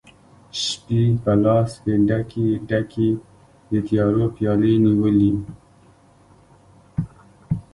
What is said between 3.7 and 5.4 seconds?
د تیارو پیالې نیولي